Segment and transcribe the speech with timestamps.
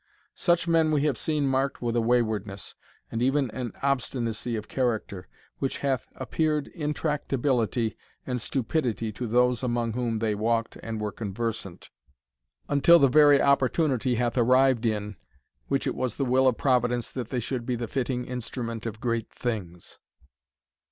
[0.33, 2.73] Such men we have seen marked with a waywardness,
[3.11, 5.27] and even an obstinacy of character,
[5.59, 11.91] which hath appeared intractability and stupidity to those among whom they walked and were conversant,
[12.67, 15.17] until the very opportunity hath arrived in,
[15.67, 18.99] which it was the will of Providence that they should be the fitting instrument of
[18.99, 19.99] great things."